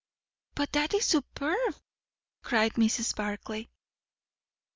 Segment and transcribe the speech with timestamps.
[0.55, 1.75] "But that is superb!"
[2.41, 3.15] cried Mrs.
[3.15, 3.69] Barclay.